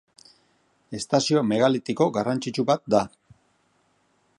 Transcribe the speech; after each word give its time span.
Estazio 0.99 1.43
megalitiko 1.51 2.09
garrantzitsu 2.17 2.67
bat 2.71 2.87
da. 2.97 3.05